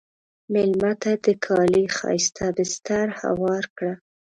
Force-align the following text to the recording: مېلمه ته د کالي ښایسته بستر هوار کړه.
مېلمه 0.53 0.91
ته 1.01 1.11
د 1.25 1.27
کالي 1.45 1.83
ښایسته 1.97 2.45
بستر 2.57 3.07
هوار 3.21 3.63
کړه. 3.77 3.93